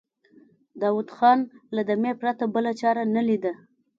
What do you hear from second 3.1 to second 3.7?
نه ليده.